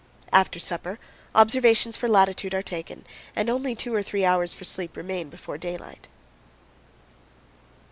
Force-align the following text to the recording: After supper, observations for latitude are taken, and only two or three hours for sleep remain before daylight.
After 0.33 0.57
supper, 0.57 0.97
observations 1.35 1.95
for 1.95 2.07
latitude 2.07 2.55
are 2.55 2.63
taken, 2.63 3.05
and 3.35 3.51
only 3.51 3.75
two 3.75 3.93
or 3.93 4.01
three 4.01 4.25
hours 4.25 4.51
for 4.51 4.63
sleep 4.63 4.97
remain 4.97 5.29
before 5.29 5.59
daylight. 5.59 6.07